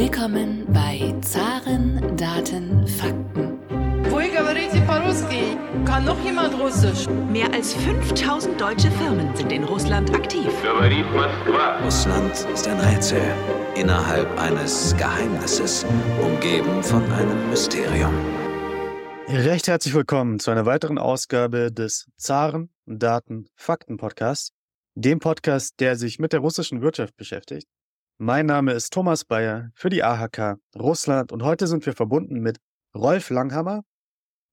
[0.00, 3.58] Willkommen bei Zaren, Daten, Fakten.
[5.84, 7.06] Kann noch jemand Russisch?
[7.30, 10.48] Mehr als 5000 deutsche Firmen sind in Russland aktiv.
[11.84, 13.20] Russland ist ein Rätsel
[13.76, 15.84] innerhalb eines Geheimnisses,
[16.22, 18.14] umgeben von einem Mysterium.
[19.28, 24.52] Recht herzlich willkommen zu einer weiteren Ausgabe des Zaren Daten Fakten Podcasts,
[24.94, 27.68] dem Podcast, der sich mit der russischen Wirtschaft beschäftigt.
[28.22, 32.58] Mein Name ist Thomas Bayer für die AHK Russland und heute sind wir verbunden mit
[32.94, 33.80] Rolf Langhammer,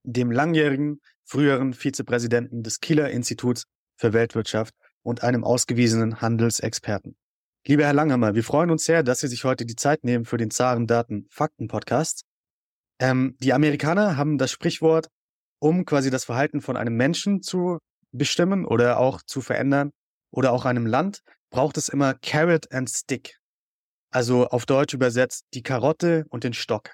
[0.03, 3.65] dem langjährigen früheren Vizepräsidenten des Kieler Instituts
[3.97, 7.17] für Weltwirtschaft und einem ausgewiesenen Handelsexperten.
[7.67, 10.37] Lieber Herr Langhammer, wir freuen uns sehr, dass Sie sich heute die Zeit nehmen für
[10.37, 12.23] den Zaren Daten Fakten Podcast.
[12.99, 15.09] Ähm, die Amerikaner haben das Sprichwort,
[15.59, 17.79] um quasi das Verhalten von einem Menschen zu
[18.13, 19.91] bestimmen oder auch zu verändern
[20.31, 23.37] oder auch einem Land, braucht es immer Carrot and Stick.
[24.11, 26.93] Also auf Deutsch übersetzt die Karotte und den Stock.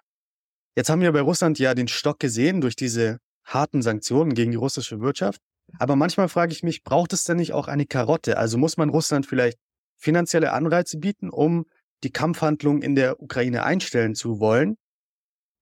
[0.76, 4.58] Jetzt haben wir bei Russland ja den Stock gesehen durch diese harten Sanktionen gegen die
[4.58, 5.40] russische Wirtschaft.
[5.80, 8.38] Aber manchmal frage ich mich, braucht es denn nicht auch eine Karotte?
[8.38, 9.58] Also muss man Russland vielleicht
[9.98, 11.66] finanzielle Anreize bieten, um
[12.04, 14.76] die Kampfhandlungen in der Ukraine einstellen zu wollen?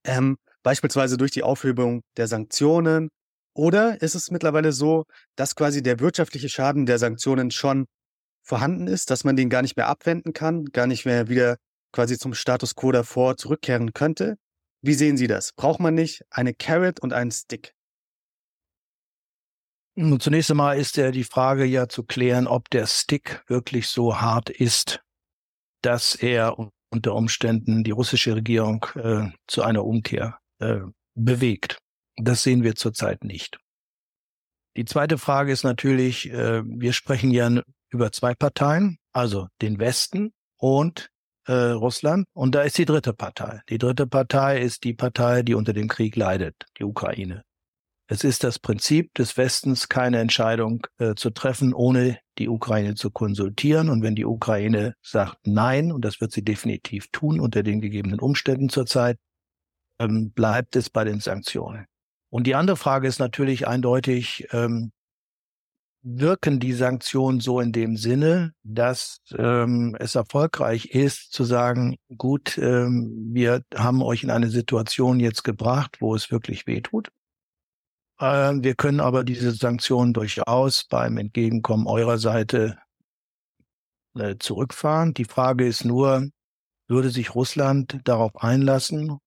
[0.04, 3.08] Ähm, beispielsweise durch die Aufhebung der Sanktionen.
[3.54, 5.04] Oder ist es mittlerweile so,
[5.36, 7.86] dass quasi der wirtschaftliche Schaden der Sanktionen schon
[8.42, 11.56] vorhanden ist, dass man den gar nicht mehr abwenden kann, gar nicht mehr wieder
[11.92, 14.36] quasi zum Status quo davor zurückkehren könnte.
[14.82, 15.52] Wie sehen Sie das?
[15.52, 17.74] Braucht man nicht eine Carrot und einen Stick?
[19.94, 24.20] Nun, zunächst einmal ist ja die Frage ja zu klären, ob der Stick wirklich so
[24.20, 25.02] hart ist,
[25.82, 26.56] dass er
[26.90, 30.80] unter Umständen die russische Regierung äh, zu einer Umkehr äh,
[31.14, 31.78] bewegt.
[32.16, 33.58] Das sehen wir zurzeit nicht.
[34.76, 40.32] Die zweite Frage ist natürlich, äh, wir sprechen ja über zwei Parteien, also den Westen
[40.56, 41.10] und
[41.46, 42.26] äh, Russland.
[42.32, 43.60] Und da ist die dritte Partei.
[43.68, 47.42] Die dritte Partei ist die Partei, die unter dem Krieg leidet, die Ukraine.
[48.08, 53.10] Es ist das Prinzip des Westens, keine Entscheidung äh, zu treffen, ohne die Ukraine zu
[53.10, 53.88] konsultieren.
[53.88, 58.20] Und wenn die Ukraine sagt Nein, und das wird sie definitiv tun unter den gegebenen
[58.20, 59.18] Umständen zurzeit,
[59.98, 61.86] ähm, bleibt es bei den Sanktionen.
[62.30, 64.92] Und die andere Frage ist natürlich eindeutig, ähm,
[66.02, 72.58] wirken die Sanktionen so in dem Sinne, dass ähm, es erfolgreich ist, zu sagen, gut,
[72.58, 77.10] ähm, wir haben euch in eine Situation jetzt gebracht, wo es wirklich wehtut.
[78.18, 78.24] Äh,
[78.56, 82.78] wir können aber diese Sanktionen durchaus beim Entgegenkommen eurer Seite
[84.16, 85.14] äh, zurückfahren.
[85.14, 86.28] Die Frage ist nur,
[86.88, 89.18] würde sich Russland darauf einlassen,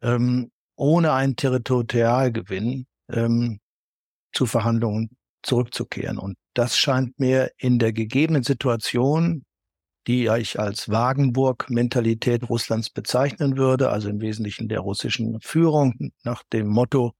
[0.00, 3.60] ähm, ohne einen Territorialgewinn ähm,
[4.32, 5.10] zu Verhandlungen
[5.44, 6.18] zurückzukehren.
[6.18, 9.44] Und das scheint mir in der gegebenen Situation,
[10.06, 16.68] die ich als Wagenburg-Mentalität Russlands bezeichnen würde, also im Wesentlichen der russischen Führung nach dem
[16.68, 17.12] Motto,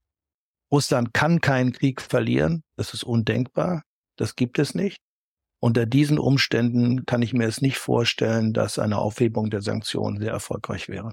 [0.70, 3.82] Russland kann keinen Krieg verlieren, das ist undenkbar,
[4.16, 5.00] das gibt es nicht.
[5.60, 10.32] Unter diesen Umständen kann ich mir es nicht vorstellen, dass eine Aufhebung der Sanktionen sehr
[10.32, 11.12] erfolgreich wäre.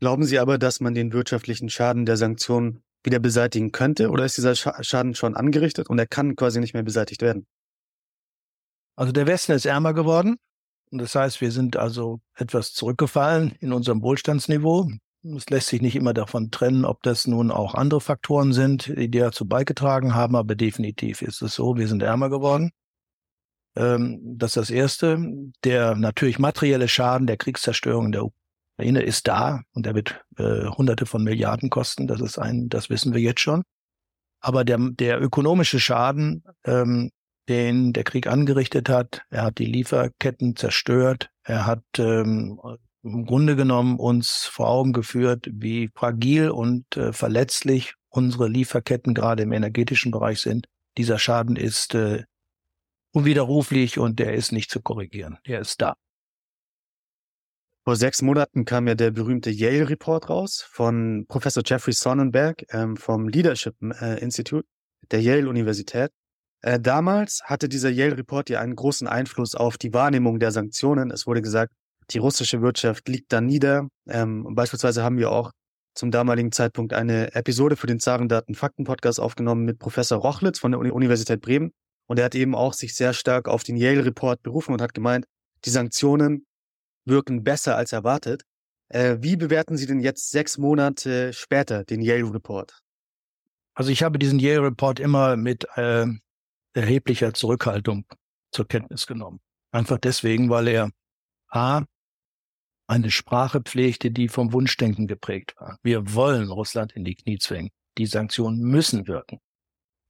[0.00, 4.10] Glauben Sie aber, dass man den wirtschaftlichen Schaden der Sanktionen wieder beseitigen könnte?
[4.10, 7.46] Oder ist dieser Schaden schon angerichtet und er kann quasi nicht mehr beseitigt werden?
[8.96, 10.36] Also der Westen ist ärmer geworden.
[10.90, 14.90] Und das heißt, wir sind also etwas zurückgefallen in unserem Wohlstandsniveau.
[15.36, 19.10] Es lässt sich nicht immer davon trennen, ob das nun auch andere Faktoren sind, die
[19.10, 22.70] dazu beigetragen haben, aber definitiv ist es so, wir sind ärmer geworden.
[23.74, 25.18] Ähm, das ist das Erste.
[25.64, 28.24] Der natürlich materielle Schaden der Kriegszerstörung in der
[28.78, 32.06] Ukraine ist da und er wird äh, Hunderte von Milliarden kosten.
[32.06, 33.62] Das ist ein, das wissen wir jetzt schon.
[34.40, 37.10] Aber der, der ökonomische Schaden, ähm,
[37.48, 42.60] den der Krieg angerichtet hat, er hat die Lieferketten zerstört, er hat ähm,
[43.02, 49.44] im Grunde genommen uns vor Augen geführt, wie fragil und äh, verletzlich unsere Lieferketten gerade
[49.44, 50.66] im energetischen Bereich sind.
[50.98, 52.24] Dieser Schaden ist äh,
[53.12, 55.38] unwiderruflich und der ist nicht zu korrigieren.
[55.46, 55.96] Der ist da.
[57.88, 62.96] Vor sechs Monaten kam ja der berühmte Yale Report raus von Professor Jeffrey Sonnenberg ähm,
[62.96, 64.66] vom Leadership äh, Institute
[65.12, 66.10] der Yale Universität.
[66.62, 71.12] Äh, damals hatte dieser Yale Report ja einen großen Einfluss auf die Wahrnehmung der Sanktionen.
[71.12, 71.72] Es wurde gesagt,
[72.10, 73.86] die russische Wirtschaft liegt da nieder.
[74.08, 75.52] Ähm, beispielsweise haben wir auch
[75.94, 80.72] zum damaligen Zeitpunkt eine Episode für den Zarendaten Fakten Podcast aufgenommen mit Professor Rochlitz von
[80.72, 81.70] der Universität Bremen.
[82.08, 84.92] Und er hat eben auch sich sehr stark auf den Yale Report berufen und hat
[84.92, 85.24] gemeint,
[85.64, 86.46] die Sanktionen
[87.06, 88.42] wirken besser als erwartet.
[88.88, 92.78] Äh, wie bewerten Sie denn jetzt sechs Monate später den Yale Report?
[93.74, 96.06] Also ich habe diesen Yale Report immer mit äh,
[96.72, 98.06] erheblicher Zurückhaltung
[98.52, 99.40] zur Kenntnis genommen.
[99.70, 100.90] Einfach deswegen, weil er
[101.48, 101.82] A,
[102.86, 105.78] eine Sprache pflegte, die vom Wunschdenken geprägt war.
[105.82, 107.70] Wir wollen Russland in die Knie zwingen.
[107.98, 109.40] Die Sanktionen müssen wirken.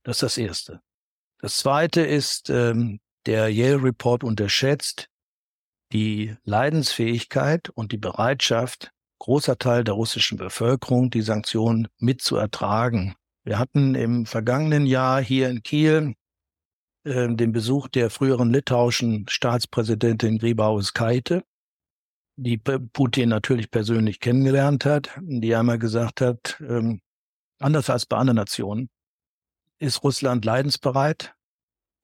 [0.02, 0.80] Das ist das Erste.
[1.38, 5.08] Das Zweite ist, ähm, der Yale Report unterschätzt
[5.92, 13.14] die Leidensfähigkeit und die Bereitschaft großer Teil der russischen Bevölkerung, die Sanktionen mitzuertragen.
[13.44, 16.14] Wir hatten im vergangenen Jahr hier in Kiel
[17.04, 21.44] äh, den Besuch der früheren litauischen Staatspräsidentin Grybauskaite,
[22.36, 27.00] die Putin natürlich persönlich kennengelernt hat, die einmal gesagt hat, ähm,
[27.58, 28.90] anders als bei anderen Nationen,
[29.78, 31.35] ist Russland leidensbereit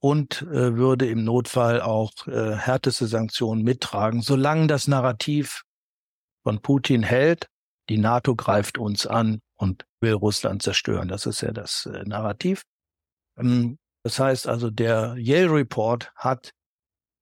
[0.02, 5.62] und äh, würde im Notfall auch äh, härteste Sanktionen mittragen, solange das Narrativ
[6.42, 7.46] von Putin hält,
[7.88, 11.06] die NATO greift uns an und will Russland zerstören.
[11.06, 12.64] Das ist ja das äh, Narrativ.
[13.38, 16.50] Ähm, das heißt also, der Yale Report hat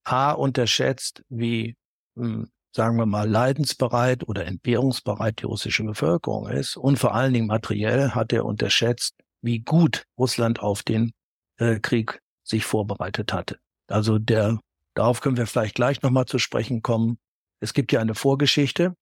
[0.05, 1.77] A unterschätzt, wie,
[2.17, 6.79] ähm, sagen wir mal, leidensbereit oder entbehrungsbereit die russische Bevölkerung ist.
[6.79, 11.13] Und vor allen Dingen materiell hat er unterschätzt, wie gut Russland auf den
[11.59, 13.59] äh, Krieg sich vorbereitet hatte.
[13.87, 14.61] Also der,
[14.95, 17.19] darauf können wir vielleicht gleich nochmal zu sprechen kommen.
[17.61, 18.95] Es gibt ja eine Vorgeschichte,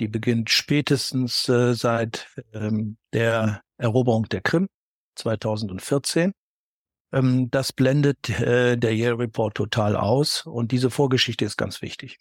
[0.00, 4.68] die beginnt spätestens äh, seit ähm, der Eroberung der Krim
[5.16, 6.32] 2014.
[7.12, 12.18] Ähm, das blendet äh, der Yale Report total aus und diese Vorgeschichte ist ganz wichtig.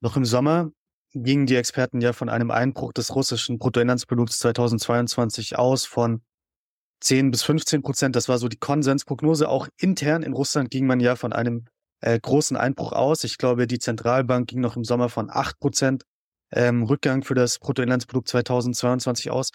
[0.00, 0.70] Noch im Sommer
[1.12, 6.22] gingen die Experten ja von einem Einbruch des russischen Bruttoinlandsprodukts 2022 aus von
[7.00, 8.16] 10 bis 15 Prozent.
[8.16, 9.48] Das war so die Konsensprognose.
[9.48, 11.64] Auch intern in Russland ging man ja von einem
[12.00, 13.24] äh, großen Einbruch aus.
[13.24, 16.04] Ich glaube, die Zentralbank ging noch im Sommer von 8 Prozent
[16.52, 19.50] ähm, Rückgang für das Bruttoinlandsprodukt 2022 aus.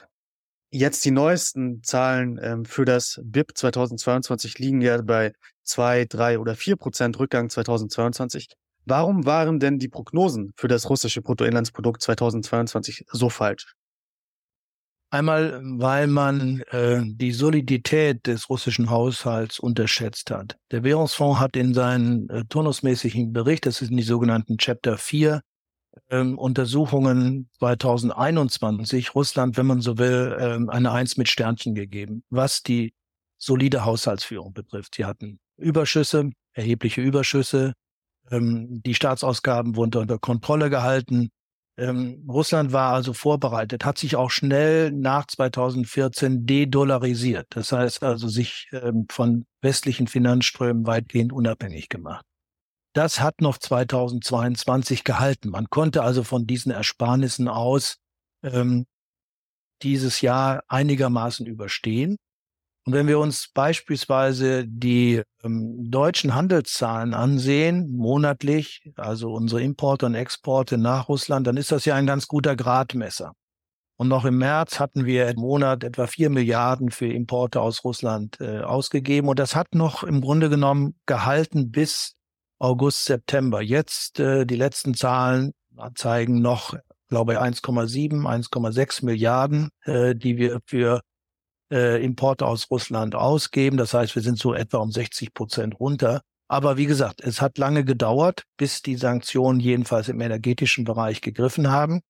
[0.72, 5.34] Jetzt die neuesten Zahlen ähm, für das BIP 2022 liegen ja bei
[5.64, 8.48] zwei, drei oder vier Prozent Rückgang 2022.
[8.86, 13.74] Warum waren denn die Prognosen für das russische Bruttoinlandsprodukt 2022 so falsch?
[15.16, 20.58] Einmal, weil man äh, die Solidität des russischen Haushalts unterschätzt hat.
[20.72, 25.42] Der Währungsfonds hat in seinen äh, turnusmäßigen Bericht, das sind die sogenannten Chapter 4,
[26.10, 32.62] ähm, Untersuchungen 2021 Russland, wenn man so will, ähm, eine Eins mit Sternchen gegeben, was
[32.62, 32.94] die
[33.38, 34.96] solide Haushaltsführung betrifft.
[34.96, 37.72] Sie hatten Überschüsse, erhebliche Überschüsse.
[38.32, 41.30] Ähm, die Staatsausgaben wurden unter Kontrolle gehalten.
[41.78, 47.48] Ähm, Russland war also vorbereitet, hat sich auch schnell nach 2014 dedollarisiert.
[47.50, 52.26] Das heißt also sich ähm, von westlichen Finanzströmen weitgehend unabhängig gemacht.
[52.94, 55.50] Das hat noch 2022 gehalten.
[55.50, 57.98] Man konnte also von diesen Ersparnissen aus
[58.42, 58.86] ähm,
[59.84, 62.16] dieses Jahr einigermaßen überstehen.
[62.86, 70.14] Und wenn wir uns beispielsweise die ähm, deutschen Handelszahlen ansehen, monatlich, also unsere Importe und
[70.14, 73.34] Exporte nach Russland, dann ist das ja ein ganz guter Gradmesser.
[73.98, 78.40] Und noch im März hatten wir im Monat etwa vier Milliarden für Importe aus Russland
[78.40, 79.30] äh, ausgegeben.
[79.30, 82.14] Und das hat noch im Grunde genommen gehalten bis
[82.60, 83.62] August, September.
[83.62, 85.54] Jetzt äh, die letzten Zahlen
[85.96, 86.76] zeigen noch,
[87.08, 91.02] glaube ich, 1,7, 1,6 Milliarden, äh, die wir für
[91.72, 93.78] äh, Importe aus Russland ausgeben.
[93.78, 96.22] Das heißt, wir sind so etwa um 60 Prozent runter.
[96.48, 101.72] Aber wie gesagt, es hat lange gedauert, bis die Sanktionen jedenfalls im energetischen Bereich gegriffen
[101.72, 102.02] haben.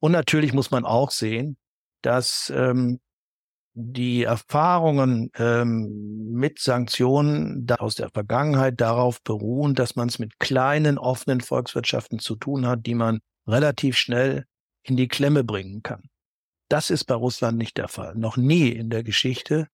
[0.00, 1.58] Und natürlich muss man auch sehen,
[2.02, 3.00] dass ähm,
[3.74, 10.98] die Erfahrungen ähm, mit Sanktionen aus der Vergangenheit darauf beruhen, dass man es mit kleinen,
[10.98, 14.46] offenen Volkswirtschaften zu tun hat, die man relativ schnell
[14.82, 16.08] in die Klemme bringen kann.
[16.68, 18.14] Das ist bei Russland nicht der Fall.
[18.14, 19.68] Noch nie in der Geschichte,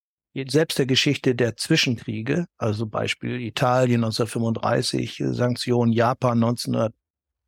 [0.48, 6.42] selbst der Geschichte der Zwischenkriege, also Beispiel Italien 1935, Sanktionen, Japan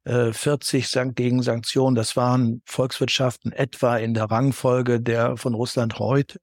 [0.04, 6.38] 1940 gegen Sanktionen, das waren Volkswirtschaften etwa in der Rangfolge der von Russland heute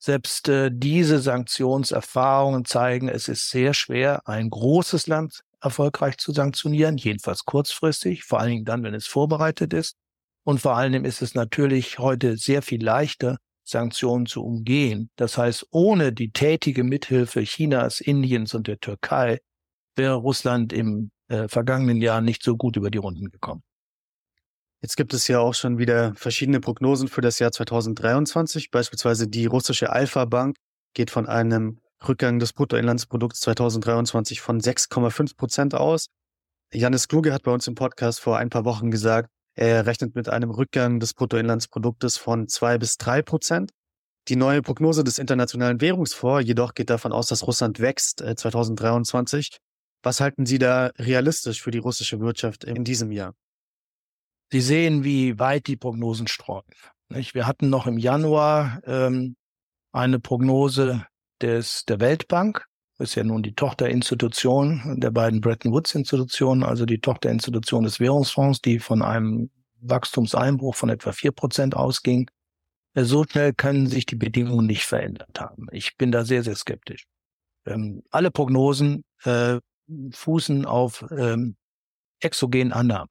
[0.00, 6.96] selbst äh, diese Sanktionserfahrungen zeigen, es ist sehr schwer, ein großes Land erfolgreich zu sanktionieren,
[6.96, 9.96] jedenfalls kurzfristig, vor allen Dingen dann, wenn es vorbereitet ist.
[10.50, 15.08] Und vor Dingen ist es natürlich heute sehr viel leichter, Sanktionen zu umgehen.
[15.14, 19.38] Das heißt, ohne die tätige Mithilfe Chinas, Indiens und der Türkei
[19.94, 23.62] wäre Russland im äh, vergangenen Jahr nicht so gut über die Runden gekommen.
[24.82, 28.72] Jetzt gibt es ja auch schon wieder verschiedene Prognosen für das Jahr 2023.
[28.72, 30.56] Beispielsweise die russische Alpha Bank
[30.94, 31.78] geht von einem
[32.08, 36.06] Rückgang des Bruttoinlandsprodukts 2023 von 6,5 Prozent aus.
[36.72, 40.28] Janis Kluge hat bei uns im Podcast vor ein paar Wochen gesagt, er rechnet mit
[40.28, 43.72] einem Rückgang des Bruttoinlandsproduktes von zwei bis drei Prozent.
[44.28, 49.50] Die neue Prognose des Internationalen Währungsfonds jedoch geht davon aus, dass Russland wächst 2023.
[49.52, 49.58] Äh,
[50.02, 53.34] Was halten Sie da realistisch für die russische Wirtschaft in diesem Jahr?
[54.52, 56.64] Sie sehen, wie weit die Prognosen streuen.
[57.08, 59.36] Wir hatten noch im Januar ähm,
[59.92, 61.06] eine Prognose
[61.40, 62.66] des, der Weltbank,
[63.00, 68.60] ist ja nun die Tochterinstitution der beiden Bretton Woods Institutionen, also die Tochterinstitution des Währungsfonds,
[68.60, 72.30] die von einem Wachstumseinbruch von etwa vier Prozent ausging.
[72.94, 75.66] So schnell können sich die Bedingungen nicht verändert haben.
[75.72, 77.06] Ich bin da sehr, sehr skeptisch.
[77.66, 79.58] Ähm, alle Prognosen äh,
[80.12, 81.56] fußen auf ähm,
[82.20, 83.08] exogenen Annahmen.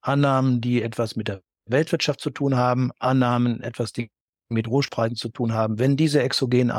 [0.00, 4.10] Annahmen, die etwas mit der Weltwirtschaft zu tun haben, Annahmen, etwas, die
[4.48, 5.78] mit Rohspreisen zu tun haben.
[5.78, 6.70] Wenn diese exogenen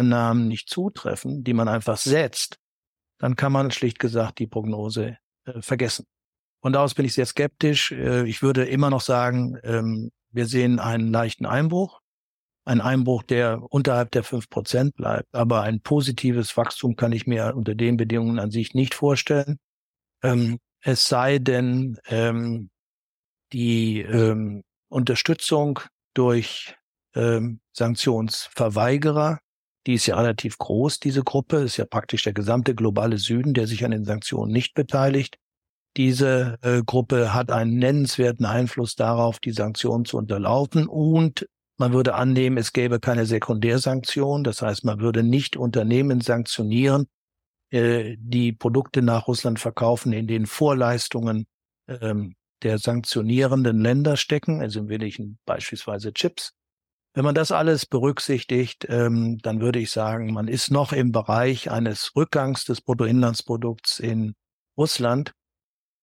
[0.00, 2.58] Annahmen nicht zutreffen, die man einfach setzt,
[3.18, 6.06] dann kann man schlicht gesagt die Prognose äh, vergessen.
[6.62, 7.92] Von daraus bin ich sehr skeptisch.
[7.92, 12.00] Äh, ich würde immer noch sagen, ähm, wir sehen einen leichten Einbruch.
[12.64, 15.34] Ein Einbruch, der unterhalb der fünf Prozent bleibt.
[15.34, 19.58] Aber ein positives Wachstum kann ich mir unter den Bedingungen an sich nicht vorstellen.
[20.22, 22.70] Ähm, es sei denn, ähm,
[23.52, 25.80] die ähm, Unterstützung
[26.14, 26.74] durch
[27.14, 29.40] ähm, Sanktionsverweigerer,
[29.86, 33.66] die ist ja relativ groß, diese Gruppe, ist ja praktisch der gesamte globale Süden, der
[33.66, 35.38] sich an den Sanktionen nicht beteiligt.
[35.96, 42.14] Diese äh, Gruppe hat einen nennenswerten Einfluss darauf, die Sanktionen zu unterlaufen und man würde
[42.14, 44.44] annehmen, es gäbe keine Sekundärsanktionen.
[44.44, 47.08] Das heißt, man würde nicht Unternehmen sanktionieren,
[47.70, 51.46] äh, die Produkte nach Russland verkaufen, in denen Vorleistungen
[51.88, 56.52] ähm, der sanktionierenden Länder stecken, also im Wesentlichen beispielsweise Chips.
[57.12, 61.70] Wenn man das alles berücksichtigt, ähm, dann würde ich sagen, man ist noch im Bereich
[61.70, 64.34] eines Rückgangs des Bruttoinlandsprodukts in
[64.78, 65.32] Russland.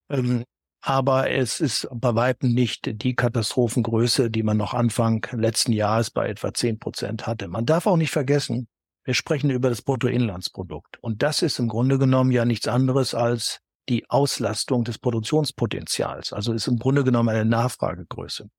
[0.09, 0.43] Ähm,
[0.81, 6.27] aber es ist bei weitem nicht die Katastrophengröße, die man noch Anfang letzten Jahres bei
[6.27, 7.47] etwa zehn Prozent hatte.
[7.47, 8.67] Man darf auch nicht vergessen,
[9.03, 10.97] wir sprechen über das Bruttoinlandsprodukt.
[11.01, 16.33] Und das ist im Grunde genommen ja nichts anderes als die Auslastung des Produktionspotenzials.
[16.33, 18.49] Also ist im Grunde genommen eine Nachfragegröße.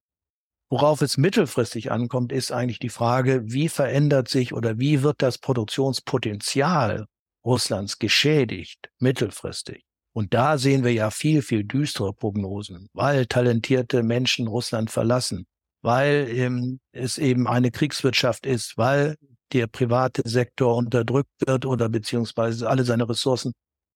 [0.71, 5.39] Worauf es mittelfristig ankommt, ist eigentlich die Frage, wie verändert sich oder wie wird das
[5.39, 7.07] Produktionspotenzial
[7.45, 9.85] Russlands geschädigt mittelfristig?
[10.13, 15.47] Und da sehen wir ja viel, viel düstere Prognosen, weil talentierte Menschen Russland verlassen,
[15.81, 19.17] weil ähm, es eben eine Kriegswirtschaft ist, weil
[19.55, 23.53] der private Sektor unterdrückt wird oder beziehungsweise alle seine Ressourcen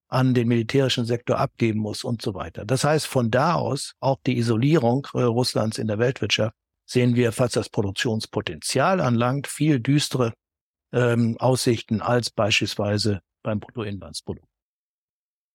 [0.07, 2.65] an den militärischen Sektor abgeben muss und so weiter.
[2.65, 6.55] Das heißt, von da aus auch die Isolierung äh, Russlands in der Weltwirtschaft
[6.93, 10.33] sehen wir, falls das Produktionspotenzial anlangt, viel düstere
[10.93, 14.47] ähm, Aussichten als beispielsweise beim Bruttoinlandsprodukt.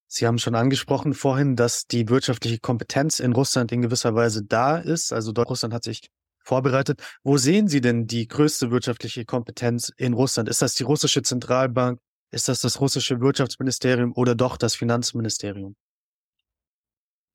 [0.08, 4.78] Sie haben schon angesprochen vorhin, dass die wirtschaftliche Kompetenz in Russland in gewisser Weise da
[4.78, 5.12] ist.
[5.12, 6.08] Also Russland hat sich
[6.42, 7.02] vorbereitet.
[7.22, 10.48] Wo sehen Sie denn die größte wirtschaftliche Kompetenz in Russland?
[10.48, 12.00] Ist das die russische Zentralbank?
[12.32, 15.76] Ist das das russische Wirtschaftsministerium oder doch das Finanzministerium?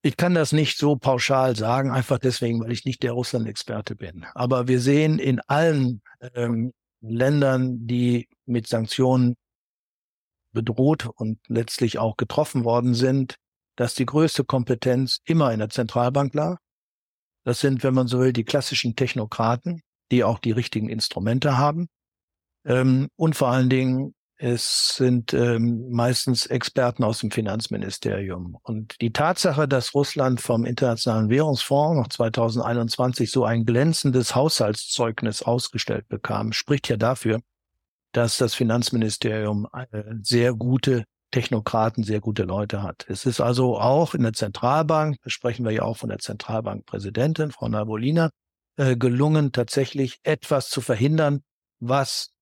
[0.06, 4.26] Ich kann das nicht so pauschal sagen, einfach deswegen, weil ich nicht der Russland-Experte bin.
[4.36, 6.02] Aber wir sehen in allen
[6.36, 9.36] ähm, Ländern, die mit Sanktionen
[10.52, 13.38] bedroht und letztlich auch getroffen worden sind,
[13.78, 16.58] dass die größte Kompetenz immer in der Zentralbank lag.
[17.46, 19.82] Das sind, wenn man so will, die klassischen Technokraten,
[20.12, 21.88] die auch die richtigen Instrumente haben.
[22.66, 28.58] Ähm, und vor allen Dingen, es sind ähm, meistens Experten aus dem Finanzministerium.
[28.62, 36.10] Und die Tatsache, dass Russland vom Internationalen Währungsfonds noch 2021 so ein glänzendes Haushaltszeugnis ausgestellt
[36.10, 37.40] bekam, spricht ja dafür,
[38.12, 43.06] dass das Finanzministerium äh, sehr gute Technokraten sehr gute Leute hat.
[43.08, 47.70] Es ist also auch in der Zentralbank, sprechen wir ja auch von der Zentralbankpräsidentin, Frau
[47.70, 48.30] Navolina,
[48.76, 51.44] äh, gelungen, tatsächlich etwas zu verhindern,
[51.80, 52.34] was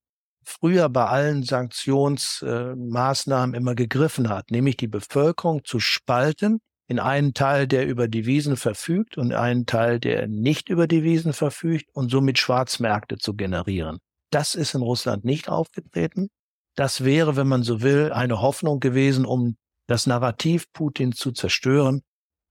[0.44, 7.34] früher bei allen Sanktionsmaßnahmen äh, immer gegriffen hat, nämlich die Bevölkerung zu spalten in einen
[7.34, 12.38] Teil, der über Devisen verfügt und einen Teil, der nicht über Devisen verfügt und somit
[12.38, 14.00] Schwarzmärkte zu generieren.
[14.30, 16.30] Das ist in Russland nicht aufgetreten.
[16.76, 19.58] Das wäre, wenn man so will, eine Hoffnung gewesen, um
[19.88, 22.02] das Narrativ Putin zu zerstören.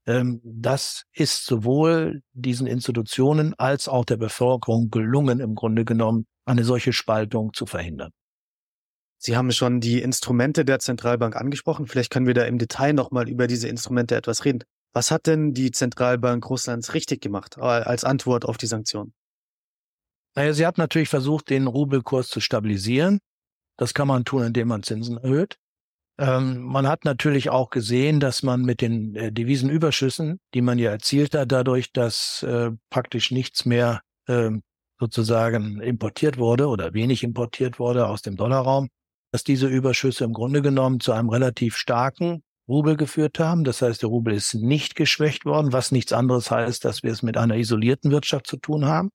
[0.06, 6.64] Ähm, das ist sowohl diesen Institutionen als auch der Bevölkerung gelungen, im Grunde genommen eine
[6.64, 8.12] solche Spaltung zu verhindern.
[9.18, 11.86] Sie haben schon die Instrumente der Zentralbank angesprochen.
[11.86, 14.64] Vielleicht können wir da im Detail nochmal über diese Instrumente etwas reden.
[14.92, 19.12] Was hat denn die Zentralbank Russlands richtig gemacht als Antwort auf die Sanktionen?
[20.34, 23.20] Naja, sie hat natürlich versucht, den Rubelkurs zu stabilisieren.
[23.76, 25.58] Das kann man tun, indem man Zinsen erhöht.
[26.18, 30.90] Ähm, man hat natürlich auch gesehen, dass man mit den äh, Devisenüberschüssen, die man ja
[30.90, 34.50] erzielt hat, dadurch, dass äh, praktisch nichts mehr äh,
[35.00, 38.88] sozusagen importiert wurde oder wenig importiert wurde aus dem Dollarraum,
[39.32, 43.64] dass diese Überschüsse im Grunde genommen zu einem relativ starken Rubel geführt haben.
[43.64, 47.22] Das heißt, der Rubel ist nicht geschwächt worden, was nichts anderes heißt, dass wir es
[47.22, 49.10] mit einer isolierten Wirtschaft zu tun haben.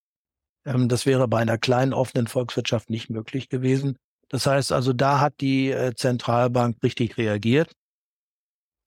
[0.65, 3.97] Ähm, das wäre bei einer kleinen offenen Volkswirtschaft nicht möglich gewesen.
[4.29, 7.71] Das heißt also, da hat die äh, Zentralbank richtig reagiert.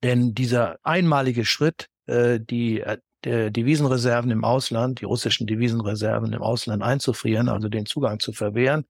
[0.02, 2.84] Denn dieser einmalige Schritt, äh, die
[3.22, 8.84] äh, Devisenreserven im Ausland, die russischen Devisenreserven im Ausland einzufrieren, also den Zugang zu verwehren,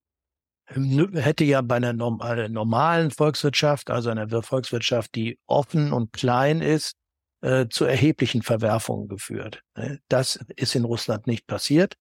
[0.67, 6.95] hätte ja bei einer normalen Volkswirtschaft, also einer Volkswirtschaft, die offen und klein ist,
[7.71, 9.63] zu erheblichen Verwerfungen geführt.
[9.77, 9.99] Ne?
[10.09, 11.95] Das ist in Russland nicht passiert,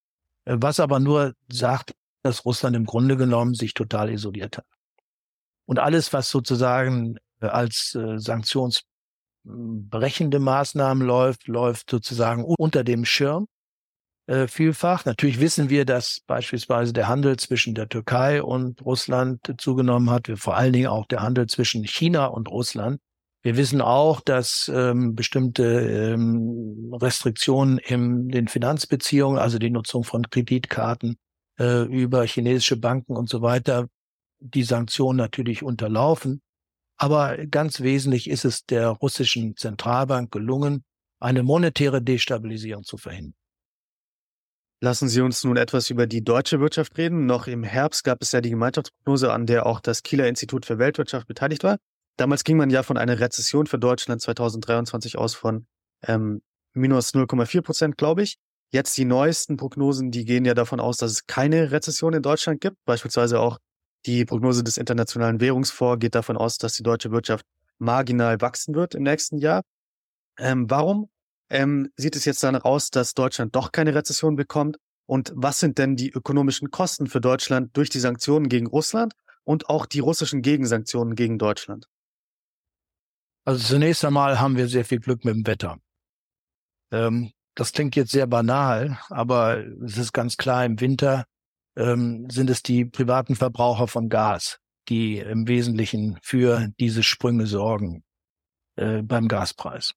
[0.44, 1.94] was aber nur sagt,
[2.24, 4.66] dass Russland im Grunde genommen sich total isoliert hat.
[5.66, 8.82] Und alles, was sozusagen als Sanktions
[9.48, 13.48] brechende Maßnahmen läuft, läuft sozusagen unter dem Schirm
[14.28, 15.06] äh, vielfach.
[15.06, 20.38] Natürlich wissen wir, dass beispielsweise der Handel zwischen der Türkei und Russland zugenommen hat, wir
[20.38, 23.00] vor allen Dingen auch der Handel zwischen China und Russland.
[23.44, 30.30] Wir wissen auch, dass ähm, bestimmte ähm, Restriktionen in den Finanzbeziehungen, also die Nutzung von
[30.30, 31.16] Kreditkarten
[31.58, 33.88] äh, über chinesische Banken und so weiter,
[34.40, 36.42] die Sanktionen natürlich unterlaufen.
[36.98, 40.84] Aber ganz wesentlich ist es der russischen Zentralbank gelungen,
[41.20, 43.36] eine monetäre Destabilisierung zu verhindern.
[44.80, 47.26] Lassen Sie uns nun etwas über die deutsche Wirtschaft reden.
[47.26, 50.78] Noch im Herbst gab es ja die Gemeinschaftsprognose, an der auch das Kieler Institut für
[50.78, 51.78] Weltwirtschaft beteiligt war.
[52.18, 55.66] Damals ging man ja von einer Rezession für Deutschland 2023 aus von
[56.04, 56.42] ähm,
[56.74, 58.38] minus 0,4 Prozent, glaube ich.
[58.72, 62.62] Jetzt die neuesten Prognosen, die gehen ja davon aus, dass es keine Rezession in Deutschland
[62.62, 62.78] gibt.
[62.86, 63.58] Beispielsweise auch
[64.08, 67.46] die Prognose des Internationalen Währungsfonds geht davon aus, dass die deutsche Wirtschaft
[67.78, 69.64] marginal wachsen wird im nächsten Jahr.
[70.40, 71.10] Ähm, warum
[71.50, 74.78] ähm, sieht es jetzt danach aus, dass Deutschland doch keine Rezession bekommt?
[75.06, 79.70] Und was sind denn die ökonomischen Kosten für Deutschland durch die Sanktionen gegen Russland und
[79.70, 81.88] auch die russischen Gegensanktionen gegen Deutschland?
[83.46, 85.80] Also zunächst einmal haben wir sehr viel Glück mit dem Wetter.
[86.92, 91.26] Ähm, das klingt jetzt sehr banal, aber es ist ganz klar, im Winter
[91.78, 94.60] ähm, sind es die privaten Verbraucher von Gas,
[94.90, 98.04] die im Wesentlichen für diese Sprünge sorgen
[98.76, 99.94] äh, beim Gaspreis.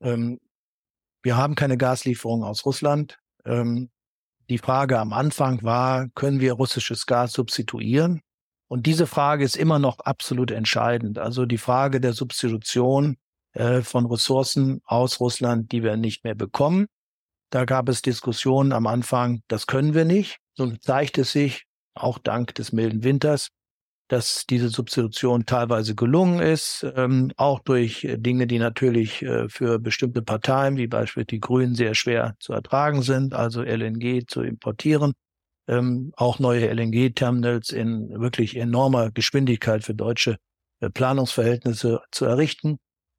[0.00, 0.38] Ähm,
[1.22, 3.18] wir haben keine Gaslieferung aus Russland.
[3.44, 3.90] Ähm,
[4.48, 8.20] die Frage am Anfang war, können wir russisches Gas substituieren?
[8.68, 11.18] Und diese Frage ist immer noch absolut entscheidend.
[11.18, 13.16] Also die Frage der Substitution
[13.52, 16.86] äh, von Ressourcen aus Russland, die wir nicht mehr bekommen.
[17.50, 20.38] Da gab es Diskussionen am Anfang, das können wir nicht.
[20.54, 23.48] So zeigt es sich, auch dank des milden Winters,
[24.08, 30.22] dass diese Substitution teilweise gelungen ist, ähm, auch durch Dinge, die natürlich äh, für bestimmte
[30.22, 35.14] Parteien, wie beispielsweise die Grünen, sehr schwer zu ertragen sind, also LNG zu importieren,
[35.66, 40.36] ähm, auch neue LNG-Terminals in wirklich enormer Geschwindigkeit für deutsche
[40.80, 42.78] äh, Planungsverhältnisse zu errichten.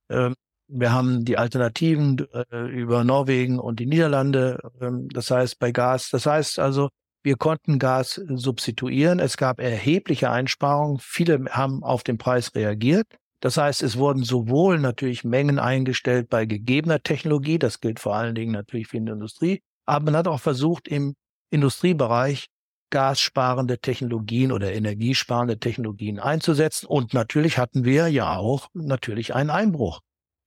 [0.10, 0.36] Ähm,
[0.68, 6.10] wir haben die Alternativen äh, über Norwegen und die Niederlande, ähm, das heißt bei Gas.
[6.10, 6.90] Das heißt also,
[7.24, 9.20] wir konnten Gas substituieren.
[9.20, 11.00] Es gab erhebliche Einsparungen.
[11.02, 13.08] Viele haben auf den Preis reagiert.
[13.40, 18.34] Das heißt, es wurden sowohl natürlich Mengen eingestellt bei gegebener Technologie, das gilt vor allen
[18.34, 21.16] Dingen natürlich für die Industrie, aber man hat auch versucht, im
[21.52, 22.48] Industriebereich
[22.90, 26.88] gassparende Technologien oder energiesparende Technologien einzusetzen.
[26.88, 30.00] Und natürlich hatten wir ja auch natürlich einen Einbruch.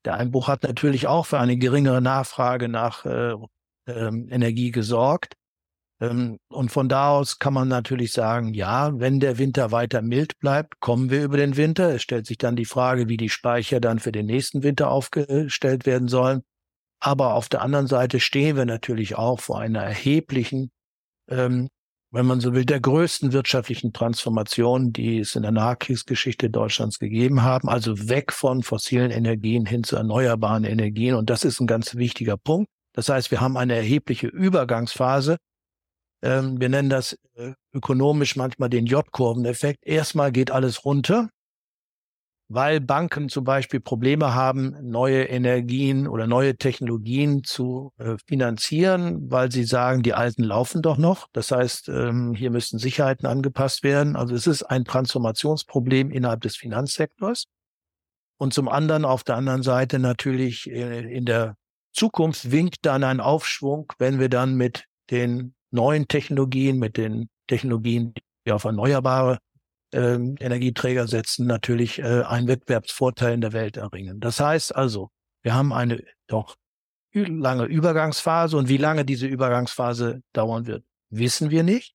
[0.04, 3.34] Der Einbruch hat natürlich auch für eine geringere Nachfrage nach äh,
[3.86, 5.34] äh, Energie gesorgt.
[6.00, 10.38] Ähm, und von da aus kann man natürlich sagen, ja, wenn der Winter weiter mild
[10.38, 11.94] bleibt, kommen wir über den Winter.
[11.94, 15.84] Es stellt sich dann die Frage, wie die Speicher dann für den nächsten Winter aufgestellt
[15.86, 16.42] werden sollen.
[17.00, 20.70] Aber auf der anderen Seite stehen wir natürlich auch vor einer erheblichen,
[21.28, 21.68] ähm,
[22.12, 27.42] wenn man so will, der größten wirtschaftlichen Transformation, die es in der Nachkriegsgeschichte Deutschlands gegeben
[27.42, 27.68] haben.
[27.68, 31.14] Also weg von fossilen Energien hin zu erneuerbaren Energien.
[31.14, 32.68] Und das ist ein ganz wichtiger Punkt.
[32.92, 35.36] Das heißt, wir haben eine erhebliche Übergangsphase.
[36.22, 39.86] Ähm, wir nennen das äh, ökonomisch manchmal den J-Kurveneffekt.
[39.86, 41.28] Erstmal geht alles runter
[42.52, 49.52] weil Banken zum Beispiel Probleme haben, neue Energien oder neue Technologien zu äh, finanzieren, weil
[49.52, 51.28] sie sagen, die alten laufen doch noch.
[51.32, 54.16] Das heißt, ähm, hier müssten Sicherheiten angepasst werden.
[54.16, 57.44] Also es ist ein Transformationsproblem innerhalb des Finanzsektors.
[58.36, 61.54] Und zum anderen auf der anderen Seite natürlich äh, in der
[61.92, 68.12] Zukunft winkt dann ein Aufschwung, wenn wir dann mit den neuen Technologien, mit den Technologien,
[68.44, 69.38] die auf erneuerbare
[69.92, 74.20] ähm, Energieträger setzen, natürlich äh, einen Wettbewerbsvorteil in der Welt erringen.
[74.20, 75.10] Das heißt also,
[75.42, 76.56] wir haben eine doch
[77.12, 81.94] lange Übergangsphase und wie lange diese Übergangsphase dauern wird, wissen wir nicht.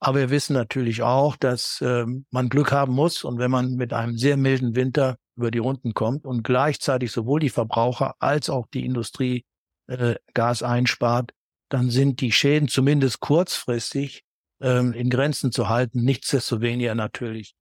[0.00, 3.92] Aber wir wissen natürlich auch, dass ähm, man Glück haben muss und wenn man mit
[3.92, 8.66] einem sehr milden Winter über die Runden kommt und gleichzeitig sowohl die Verbraucher als auch
[8.72, 9.44] die Industrie
[9.88, 11.32] äh, Gas einspart,
[11.68, 14.24] dann sind die Schäden zumindest kurzfristig
[14.60, 16.02] ähm, in Grenzen zu halten.
[16.02, 17.54] Nichtsdestoweniger natürlich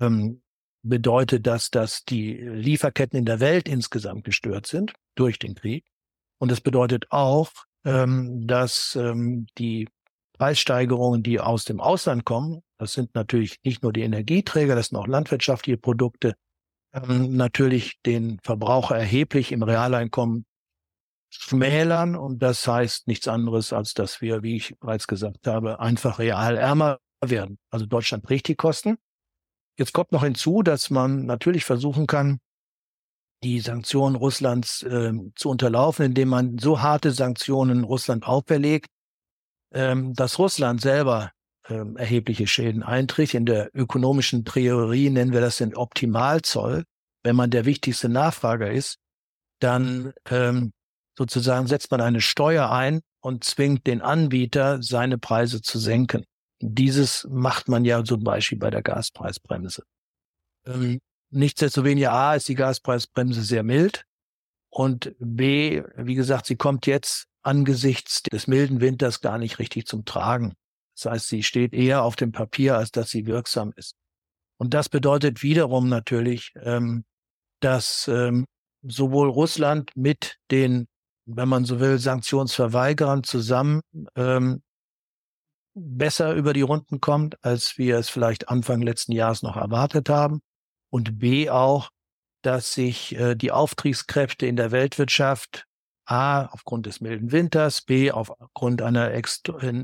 [0.00, 0.42] ähm,
[0.82, 5.84] bedeutet das, dass die Lieferketten in der Welt insgesamt gestört sind durch den Krieg.
[6.38, 7.50] Und es bedeutet auch,
[7.84, 9.88] ähm, dass ähm, die
[10.38, 14.96] Preissteigerungen, die aus dem Ausland kommen, das sind natürlich nicht nur die Energieträger, das sind
[14.98, 16.34] auch landwirtschaftliche Produkte,
[16.94, 20.46] ähm, natürlich den Verbraucher erheblich im Realeinkommen
[21.30, 22.16] schmälern.
[22.16, 26.56] Und das heißt nichts anderes, als dass wir, wie ich bereits gesagt habe, einfach real
[26.56, 27.58] ärmer werden.
[27.70, 28.98] Also Deutschland bricht die Kosten.
[29.78, 32.40] Jetzt kommt noch hinzu, dass man natürlich versuchen kann,
[33.42, 38.90] die Sanktionen Russlands äh, zu unterlaufen, indem man so harte Sanktionen Russland auferlegt,
[39.72, 41.32] ähm, dass Russland selber
[41.68, 43.34] ähm, erhebliche Schäden einträgt.
[43.34, 46.84] In der ökonomischen Theorie nennen wir das den Optimalzoll.
[47.22, 48.98] Wenn man der wichtigste Nachfrager ist,
[49.60, 50.72] dann ähm,
[51.20, 56.24] sozusagen setzt man eine Steuer ein und zwingt den Anbieter, seine Preise zu senken.
[56.62, 59.82] Dieses macht man ja zum Beispiel bei der Gaspreisbremse.
[60.64, 64.06] Ähm, nichtsdestoweniger A ist die Gaspreisbremse sehr mild
[64.70, 70.06] und B, wie gesagt, sie kommt jetzt angesichts des milden Winters gar nicht richtig zum
[70.06, 70.54] Tragen.
[70.96, 73.94] Das heißt, sie steht eher auf dem Papier, als dass sie wirksam ist.
[74.58, 77.04] Und das bedeutet wiederum natürlich, ähm,
[77.60, 78.46] dass ähm,
[78.82, 80.88] sowohl Russland mit den,
[81.36, 83.80] wenn man so will, Sanktionsverweigerern zusammen
[84.16, 84.62] ähm,
[85.74, 90.40] besser über die Runden kommt, als wir es vielleicht Anfang letzten Jahres noch erwartet haben.
[90.90, 91.90] Und B auch,
[92.42, 95.66] dass sich äh, die Auftriebskräfte in der Weltwirtschaft
[96.06, 99.82] A aufgrund des milden Winters, B aufgrund einer äh,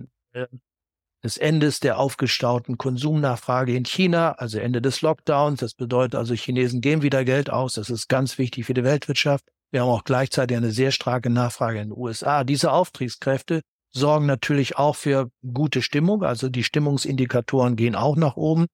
[1.23, 5.61] des Endes der aufgestauten Konsumnachfrage in China, also Ende des Lockdowns.
[5.61, 7.75] Das bedeutet also, Chinesen geben wieder Geld aus.
[7.75, 9.45] Das ist ganz wichtig für die Weltwirtschaft.
[9.71, 12.45] Wir haben auch gleichzeitig eine sehr starke Nachfrage in den USA.
[12.45, 13.61] Diese Auftriebskräfte
[13.93, 16.23] sorgen natürlich auch für gute Stimmung.
[16.23, 18.67] Also die Stimmungsindikatoren gehen auch nach oben.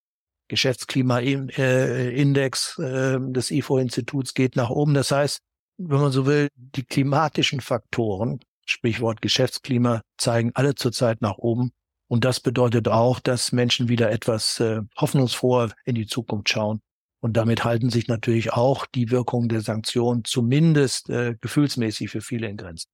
[0.49, 4.95] Geschäftsklimaindex äh, des IFO-Instituts geht nach oben.
[4.95, 5.41] Das heißt,
[5.79, 11.71] wenn man so will, die klimatischen Faktoren, Sprichwort Geschäftsklima, zeigen alle zurzeit nach oben.
[12.09, 16.83] Und das bedeutet auch, dass Menschen wieder etwas äh, hoffnungsfroher in die Zukunft schauen.
[17.23, 22.49] Und damit halten sich natürlich auch die Wirkungen der Sanktionen zumindest äh, gefühlsmäßig für viele
[22.49, 22.91] in Grenzen.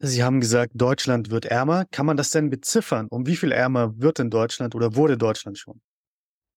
[0.00, 1.84] Sie haben gesagt, Deutschland wird ärmer.
[1.92, 3.06] Kann man das denn beziffern?
[3.08, 5.80] Um wie viel ärmer wird denn Deutschland oder wurde Deutschland schon?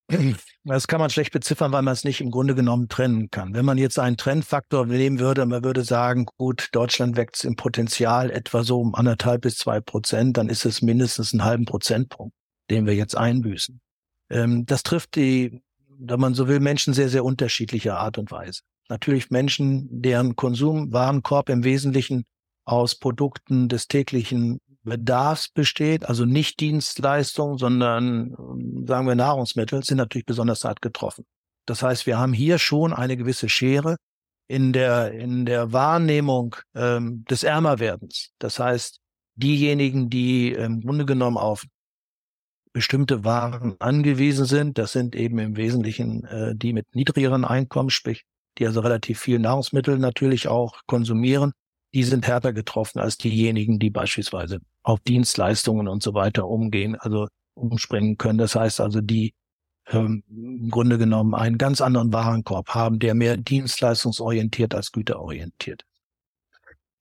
[0.68, 3.54] Das kann man schlecht beziffern, weil man es nicht im Grunde genommen trennen kann.
[3.54, 8.32] Wenn man jetzt einen Trendfaktor nehmen würde, man würde sagen, gut, Deutschland wächst im Potenzial
[8.32, 12.36] etwa so um anderthalb bis zwei Prozent, dann ist es mindestens einen halben Prozentpunkt,
[12.72, 13.80] den wir jetzt einbüßen.
[14.32, 15.62] Ähm, das trifft die,
[16.00, 18.62] wenn man so will, Menschen sehr, sehr unterschiedlicher Art und Weise.
[18.90, 22.26] Natürlich Menschen, deren Konsumwarenkorb im Wesentlichen
[22.66, 28.36] aus Produkten des täglichen Bedarfs besteht, also nicht Dienstleistungen, sondern
[28.88, 31.26] sagen wir Nahrungsmittel, sind natürlich besonders hart getroffen.
[31.66, 33.98] Das heißt, wir haben hier schon eine gewisse Schere
[34.48, 38.30] in der in der Wahrnehmung ähm, des Ärmerwerdens.
[38.38, 39.00] Das heißt,
[39.36, 41.66] diejenigen, die im Grunde genommen auf
[42.76, 48.26] bestimmte Waren angewiesen sind, das sind eben im Wesentlichen äh, die mit niedrigeren Einkommen, sprich
[48.58, 51.54] die also relativ viel Nahrungsmittel natürlich auch konsumieren,
[51.94, 57.30] die sind härter getroffen als diejenigen, die beispielsweise auf Dienstleistungen und so weiter umgehen, also
[57.54, 58.40] umspringen können.
[58.40, 59.34] Das heißt also, die
[59.88, 65.86] ähm, im Grunde genommen einen ganz anderen Warenkorb haben, der mehr dienstleistungsorientiert als güterorientiert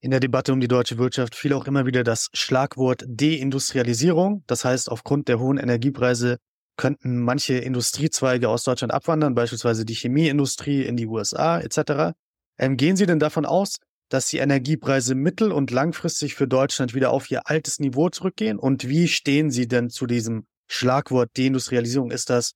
[0.04, 4.44] In der Debatte um die deutsche Wirtschaft fiel auch immer wieder das Schlagwort Deindustrialisierung.
[4.46, 6.36] Das heißt, aufgrund der hohen Energiepreise
[6.76, 12.12] könnten manche Industriezweige aus Deutschland abwandern, beispielsweise die Chemieindustrie in die USA etc.
[12.58, 13.76] Ähm, gehen Sie denn davon aus,
[14.10, 18.58] dass die Energiepreise mittel- und langfristig für Deutschland wieder auf ihr altes Niveau zurückgehen?
[18.58, 22.10] Und wie stehen Sie denn zu diesem Schlagwort Deindustrialisierung?
[22.10, 22.52] Ist das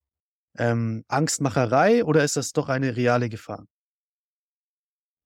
[0.58, 3.64] ähm, Angstmacherei oder ist das doch eine reale Gefahr?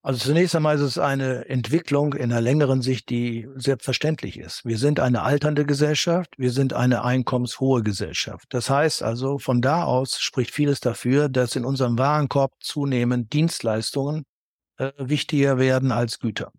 [0.05, 4.65] Also zunächst einmal ist es eine Entwicklung in einer längeren Sicht, die selbstverständlich ist.
[4.65, 8.47] Wir sind eine alternde Gesellschaft, wir sind eine einkommenshohe Gesellschaft.
[8.49, 14.25] Das heißt also, von da aus spricht vieles dafür, dass in unserem Warenkorb zunehmend Dienstleistungen
[14.77, 16.51] äh, wichtiger werden als Güter.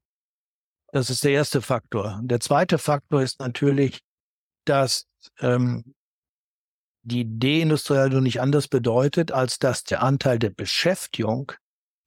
[0.94, 2.22] Das ist der erste Faktor.
[2.24, 4.00] Der zweite Faktor ist natürlich,
[4.64, 5.06] dass
[5.42, 5.96] ähm,
[7.02, 11.52] die Deindustrialisierung nicht anders bedeutet, als dass der Anteil der Beschäftigung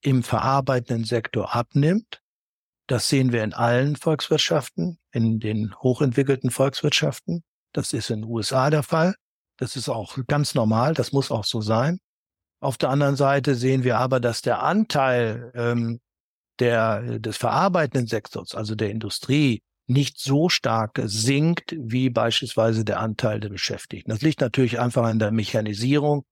[0.01, 2.23] im verarbeitenden Sektor abnimmt.
[2.87, 7.43] Das sehen wir in allen Volkswirtschaften, in den hochentwickelten Volkswirtschaften.
[7.73, 9.15] Das ist in den USA der Fall.
[9.57, 10.95] Das ist auch ganz normal.
[10.95, 11.99] Das muss auch so sein.
[12.61, 16.01] Auf der anderen Seite sehen wir aber, dass der Anteil ähm,
[16.59, 23.41] der, des verarbeitenden Sektors, also der Industrie, nicht so stark sinkt wie beispielsweise der Anteil
[23.41, 24.11] der Beschäftigten.
[24.11, 26.25] Das liegt natürlich einfach an der Mechanisierung,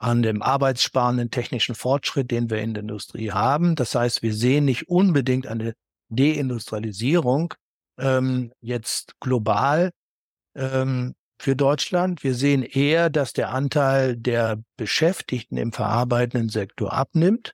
[0.00, 3.76] an dem arbeitssparenden technischen Fortschritt, den wir in der Industrie haben.
[3.76, 5.74] Das heißt, wir sehen nicht unbedingt eine
[6.08, 7.54] Deindustrialisierung
[7.98, 9.90] ähm, jetzt global
[10.56, 12.24] ähm, für Deutschland.
[12.24, 17.52] Wir sehen eher, dass der Anteil der Beschäftigten im verarbeitenden Sektor abnimmt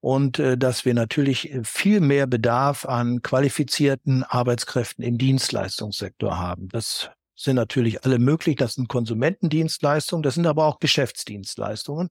[0.00, 6.68] und äh, dass wir natürlich viel mehr Bedarf an qualifizierten Arbeitskräften im Dienstleistungssektor haben.
[6.70, 8.56] Das sind natürlich alle möglich.
[8.56, 12.08] Das sind Konsumentendienstleistungen, das sind aber auch Geschäftsdienstleistungen.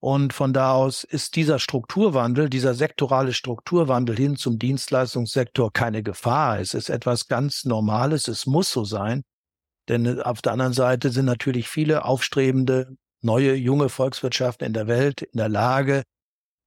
[0.00, 6.58] Und von da aus ist dieser Strukturwandel, dieser sektorale Strukturwandel hin zum Dienstleistungssektor keine Gefahr.
[6.58, 8.26] Es ist etwas ganz Normales.
[8.26, 9.22] Es muss so sein.
[9.88, 15.22] Denn auf der anderen Seite sind natürlich viele aufstrebende, neue, junge Volkswirtschaften in der Welt
[15.22, 16.02] in der Lage,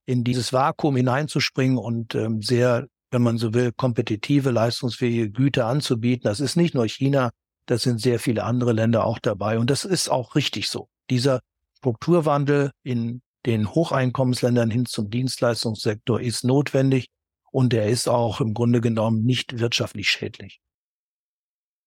[0.06, 6.24] in dieses Vakuum hineinzuspringen und ähm, sehr, wenn man so will, kompetitive, leistungsfähige Güter anzubieten.
[6.24, 7.30] Das ist nicht nur China,
[7.66, 9.58] das sind sehr viele andere Länder auch dabei.
[9.58, 10.88] Und das ist auch richtig so.
[11.10, 11.40] Dieser
[11.78, 17.08] Strukturwandel in den Hocheinkommensländern hin zum Dienstleistungssektor ist notwendig
[17.50, 20.60] und er ist auch im Grunde genommen nicht wirtschaftlich schädlich.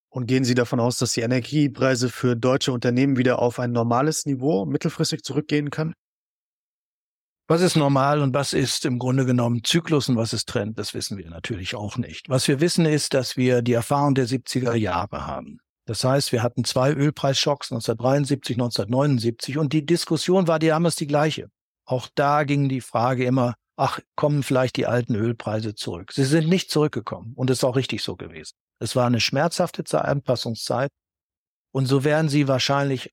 [0.09, 4.25] Und gehen Sie davon aus, dass die Energiepreise für deutsche Unternehmen wieder auf ein normales
[4.25, 5.93] Niveau mittelfristig zurückgehen können?
[7.47, 10.93] Was ist normal und was ist im Grunde genommen Zyklus und was ist Trend, das
[10.93, 12.29] wissen wir natürlich auch nicht.
[12.29, 15.59] Was wir wissen ist, dass wir die Erfahrung der 70er Jahre haben.
[15.89, 21.49] Das heißt, wir hatten zwei Ölpreisschocks 1973, 1979 und die Diskussion war damals die gleiche.
[21.84, 26.12] Auch da ging die Frage immer, ach, kommen vielleicht die alten Ölpreise zurück?
[26.13, 28.54] Sie sind nicht zurückgekommen und es ist auch richtig so gewesen.
[28.78, 30.91] Es war eine schmerzhafte Anpassungszeit
[31.71, 33.12] und so werden sie wahrscheinlich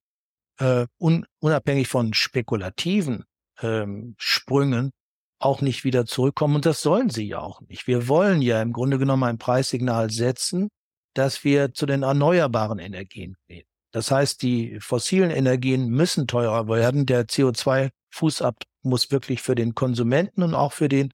[0.59, 3.25] äh, un unabhängig von spekulativen
[3.63, 4.91] ähm, Sprüngen
[5.39, 6.57] auch nicht wieder zurückkommen.
[6.57, 7.87] Und das sollen sie ja auch nicht.
[7.87, 10.69] Wir wollen ja im Grunde genommen ein Preissignal setzen,
[11.17, 13.67] dass wir zu den erneuerbaren Energien gehen.
[13.93, 17.07] Das heißt, die fossilen Energien müssen teurer werden.
[17.07, 21.13] Der CO2-Fußabdruck muss wirklich für den Konsumenten und auch für den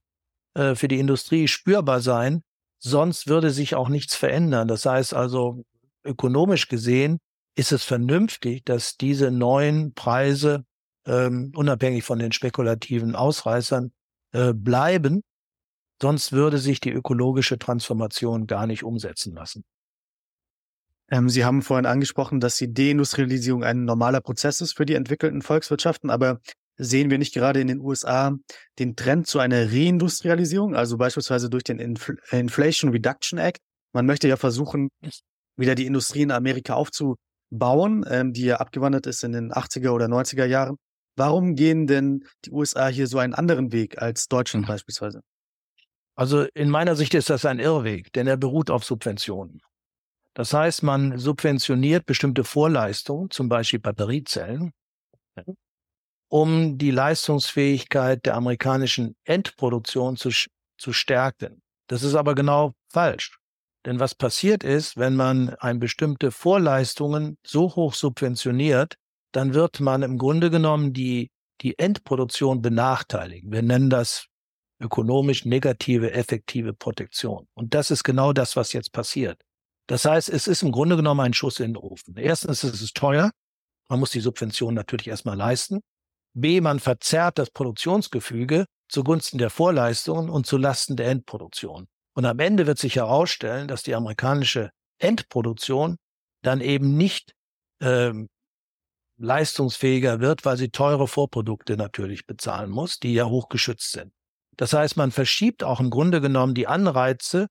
[0.55, 2.43] äh, für die Industrie spürbar sein.
[2.79, 4.69] Sonst würde sich auch nichts verändern.
[4.69, 5.65] Das heißt also,
[6.05, 7.19] ökonomisch gesehen
[7.55, 10.65] ist es vernünftig, dass diese neuen Preise
[11.07, 13.93] ähm, unabhängig von den spekulativen Ausreißern,
[14.33, 15.23] äh, bleiben.
[16.01, 19.65] Sonst würde sich die ökologische Transformation gar nicht umsetzen lassen.
[21.13, 25.43] Ähm, Sie haben vorhin angesprochen, dass die Deindustrialisierung ein normaler Prozess ist für die entwickelten
[25.43, 26.41] Volkswirtschaften, aber
[26.79, 28.35] sehen wir nicht gerade in den USA
[28.79, 33.59] den Trend zu einer Reindustrialisierung, also beispielsweise durch den Infl Inflation Reduction Act?
[33.93, 34.89] Man möchte ja versuchen,
[35.59, 40.07] wieder die Industrie in Amerika aufzubauen, ähm, die ja abgewandert ist in den 80er oder
[40.07, 40.79] 90er Jahren.
[41.15, 44.69] Warum gehen denn die USA hier so einen anderen Weg als Deutschland mhm.
[44.69, 45.21] beispielsweise?
[46.15, 49.61] Also in meiner Sicht ist das ein Irrweg, denn er beruht auf Subventionen.
[50.35, 54.73] Das heißt, man subventioniert bestimmte Vorleistungen, zum Beispiel Batteriezellen,
[56.29, 60.31] um die Leistungsfähigkeit der amerikanischen Endproduktion zu,
[60.79, 61.61] zu stärken.
[61.89, 63.39] Das ist aber genau falsch.
[63.85, 68.95] Denn was passiert ist, wenn man ein bestimmte Vorleistungen so hoch subventioniert,
[69.33, 73.51] dann wird man im Grunde genommen die, die Endproduktion benachteiligen.
[73.51, 74.27] Wir nennen das
[74.81, 77.47] ökonomisch negative, effektive Protektion.
[77.55, 79.41] Und das ist genau das, was jetzt passiert.
[79.87, 82.17] Das heißt, es ist im Grunde genommen ein Schuss in den Ofen.
[82.17, 83.31] Erstens ist es teuer.
[83.89, 85.81] Man muss die Subvention natürlich erstmal leisten.
[86.35, 91.89] B, man verzerrt das Produktionsgefüge zugunsten der Vorleistungen und zulasten der Endproduktion.
[92.15, 95.97] Und am Ende wird sich herausstellen, dass die amerikanische Endproduktion
[96.43, 97.33] dann eben nicht
[97.81, 98.29] ähm,
[99.19, 104.13] leistungsfähiger wird, weil sie teure Vorprodukte natürlich bezahlen muss, die ja hochgeschützt sind.
[104.57, 107.47] Das heißt, man verschiebt auch im Grunde genommen die Anreize,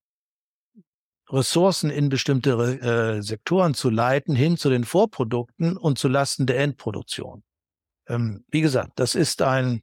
[1.32, 6.60] Ressourcen in bestimmte äh, Sektoren zu leiten, hin zu den Vorprodukten und zu Lasten der
[6.60, 7.44] Endproduktion.
[8.08, 9.82] Ähm, wie gesagt, das ist ein,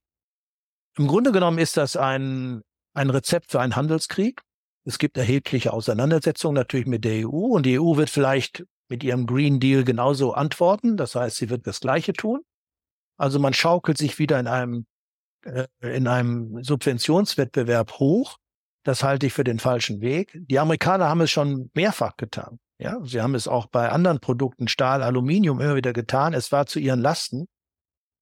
[0.97, 2.63] im Grunde genommen ist das ein,
[2.95, 4.43] ein Rezept für einen Handelskrieg.
[4.85, 9.27] Es gibt erhebliche Auseinandersetzungen natürlich mit der EU und die EU wird vielleicht mit ihrem
[9.27, 10.97] Green Deal genauso antworten.
[10.97, 12.43] Das heißt, sie wird das Gleiche tun.
[13.17, 14.87] Also man schaukelt sich wieder in einem,
[15.45, 18.39] äh, in einem Subventionswettbewerb hoch.
[18.89, 20.33] Das halte ich für den falschen Weg.
[20.35, 22.59] Die Amerikaner haben es schon mehrfach getan.
[22.79, 26.33] Ja, sie haben es auch bei anderen Produkten, Stahl, Aluminium immer wieder getan.
[26.33, 27.49] Es war zu ihren Lasten.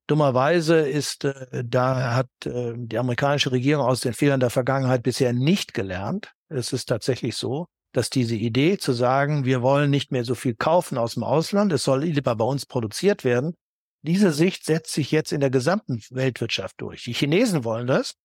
[0.09, 5.33] Dummerweise ist, äh, da hat äh, die amerikanische Regierung aus den Fehlern der Vergangenheit bisher
[5.33, 6.33] nicht gelernt.
[6.49, 10.55] Es ist tatsächlich so dass diese Idee zu sagen, wir wollen nicht mehr so viel
[10.55, 13.55] kaufen aus dem Ausland, es soll lieber bei uns produziert werden,
[14.03, 17.05] diese Sicht setzt sich jetzt in der gesamten Weltwirtschaft durch.
[17.05, 18.17] Die Chinesen wollen das.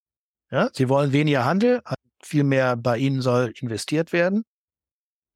[0.51, 1.81] Ja, sie wollen weniger Handel,
[2.23, 4.43] viel mehr bei ihnen soll investiert werden.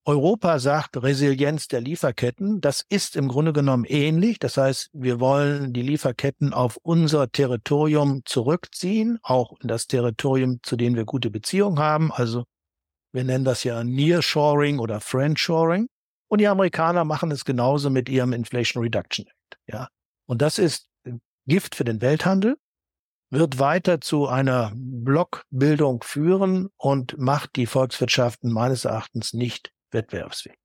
[0.07, 2.61] Europa sagt Resilienz der Lieferketten.
[2.61, 4.37] Das ist im Grunde genommen ähnlich.
[4.37, 10.75] Das heißt, wir wollen die Lieferketten auf unser Territorium zurückziehen, auch in das Territorium, zu
[10.75, 12.11] dem wir gute Beziehungen haben.
[12.11, 12.45] Also
[13.13, 15.87] wir nennen das ja Nearshoring oder Friendshoring.
[16.27, 19.59] Und die Amerikaner machen es genauso mit ihrem Inflation Reduction Act.
[19.67, 19.89] Ja.
[20.27, 20.87] Und das ist
[21.47, 22.57] Gift für den Welthandel,
[23.29, 30.57] wird weiter zu einer Blockbildung führen und macht die Volkswirtschaften meines Erachtens nicht wettbewerbsfähig.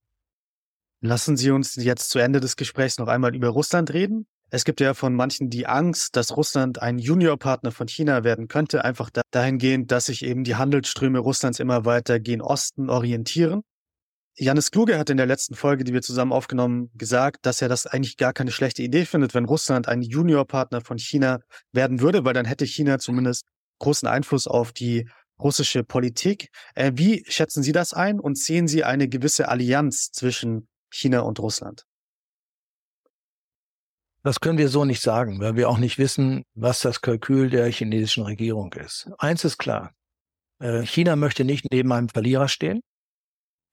[1.01, 4.27] Lassen Sie uns jetzt zu Ende des Gesprächs noch einmal über Russland reden.
[4.51, 8.85] Es gibt ja von manchen die Angst, dass Russland ein Juniorpartner von China werden könnte,
[8.85, 13.63] einfach dahingehend, dass sich eben die Handelsströme Russlands immer weiter gen Osten orientieren.
[14.41, 17.87] Janis Kluge hat in der letzten Folge, die wir zusammen aufgenommen, gesagt, dass er das
[17.87, 21.41] eigentlich gar keine schlechte Idee findet, wenn Russland ein Juniorpartner von China
[21.73, 23.45] werden würde, weil dann hätte China zumindest
[23.81, 26.49] großen Einfluss auf die russische Politik.
[26.75, 31.39] Äh, wie schätzen Sie das ein und sehen Sie eine gewisse Allianz zwischen China und
[31.39, 31.85] Russland?
[34.23, 37.71] Das können wir so nicht sagen, weil wir auch nicht wissen, was das Kalkül der
[37.71, 39.11] chinesischen Regierung ist.
[39.19, 39.93] Eins ist klar.
[40.61, 42.81] Äh, China möchte nicht neben einem Verlierer stehen.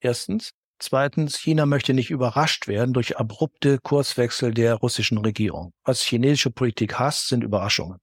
[0.00, 0.52] Erstens.
[0.80, 5.72] Zweitens, China möchte nicht überrascht werden durch abrupte Kurswechsel der russischen Regierung.
[5.84, 7.98] Was chinesische Politik hasst, sind Überraschungen.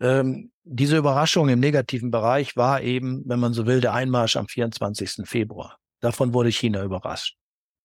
[0.00, 4.48] Ähm, diese Überraschung im negativen Bereich war eben, wenn man so will, der Einmarsch am
[4.48, 5.28] 24.
[5.28, 5.76] Februar.
[6.00, 7.36] Davon wurde China überrascht.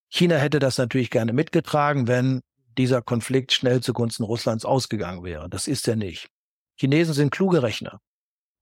[0.08, 2.40] China hätte das natürlich gerne mitgetragen, wenn
[2.78, 5.50] dieser Konflikt schnell zugunsten Russlands ausgegangen wäre.
[5.50, 6.28] Das ist er nicht.
[6.78, 8.00] Chinesen sind kluge Rechner.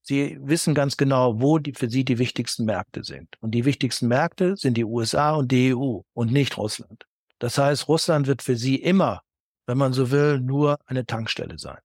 [0.06, 3.36] Sie wissen ganz genau, wo die für sie die wichtigsten Märkte sind.
[3.40, 7.06] Und die wichtigsten Märkte sind die USA und die EU und nicht Russland.
[7.38, 9.22] Das heißt, Russland wird für sie immer,
[9.66, 11.78] wenn man so will, nur eine Tankstelle sein.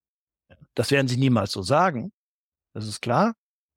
[0.75, 2.11] Das werden sie niemals so sagen,
[2.73, 3.35] das ist klar.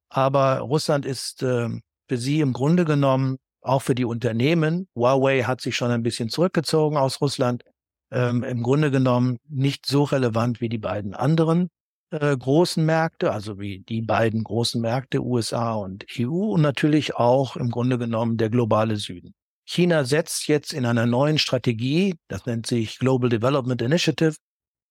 [0.09, 1.69] Aber Russland ist äh,
[2.09, 4.89] für sie im Grunde genommen auch für die Unternehmen.
[4.97, 7.63] Huawei hat sich schon ein bisschen zurückgezogen aus Russland.
[8.11, 11.71] Ähm, Im Grunde genommen nicht so relevant wie die beiden anderen
[12.13, 17.57] äh, großen Märkte, also wie die beiden großen Märkte USA und EU und natürlich auch
[17.57, 19.35] im Grunde genommen der globale Süden.
[19.65, 24.37] China setzt jetzt in einer neuen Strategie, das nennt sich Global Development Initiative,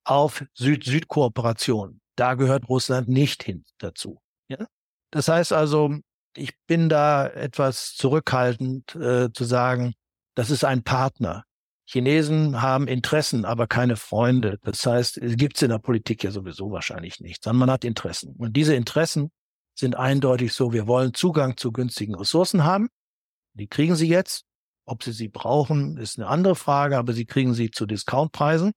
[0.03, 2.01] auf Süd-Süd-Kooperation.
[2.15, 4.19] Da gehört Russland nicht hin dazu.
[4.47, 4.65] Ja?
[5.11, 5.93] Das heißt also,
[6.35, 9.93] ich bin da etwas zurückhaltend äh, zu sagen,
[10.35, 11.43] das ist ein Partner.
[11.91, 14.59] Chinesen haben Interessen, aber keine Freunde.
[14.63, 17.83] Das heißt, es gibt es in der Politik ja sowieso wahrscheinlich nicht, sondern man hat
[17.83, 18.33] Interessen.
[18.37, 19.29] Und diese Interessen
[19.75, 22.87] sind eindeutig so, wir wollen Zugang zu günstigen Ressourcen haben.
[23.53, 24.45] Die kriegen sie jetzt.
[24.85, 28.71] Ob sie sie brauchen, ist eine andere Frage, aber sie kriegen sie zu Discountpreisen.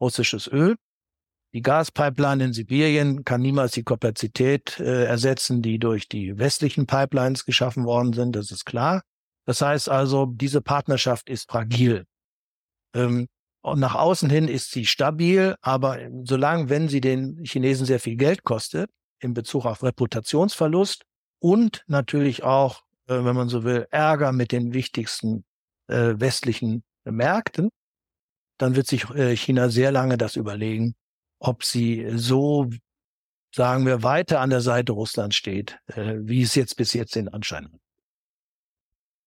[0.00, 0.76] Russisches Öl.
[1.52, 7.44] Die Gaspipeline in Sibirien kann niemals die Kapazität äh, ersetzen, die durch die westlichen Pipelines
[7.44, 8.36] geschaffen worden sind.
[8.36, 9.02] Das ist klar.
[9.46, 12.04] Das heißt also, diese Partnerschaft ist fragil.
[12.96, 13.28] Ähm,
[13.62, 18.16] und nach außen hin ist sie stabil, aber solange, wenn sie den Chinesen sehr viel
[18.16, 21.02] Geld kostet, in Bezug auf Reputationsverlust
[21.40, 25.44] und natürlich auch, äh, wenn man so will, Ärger mit den wichtigsten
[25.88, 27.70] äh, westlichen Märkten,
[28.58, 30.94] dann wird sich äh, China sehr lange das überlegen,
[31.38, 32.70] ob sie so,
[33.54, 37.28] sagen wir, weiter an der Seite Russlands steht, äh, wie es jetzt bis jetzt den
[37.28, 37.80] Anschein hat.